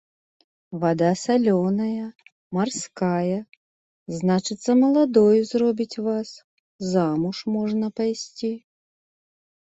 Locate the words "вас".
6.07-6.27